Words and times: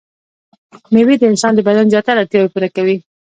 مېوې 0.93 1.15
د 1.19 1.23
انسان 1.31 1.51
د 1.55 1.59
بدن 1.67 1.85
زياتره 1.93 2.19
اړتياوې 2.21 2.51
پوره 2.53 2.69
کوي. 2.75 2.95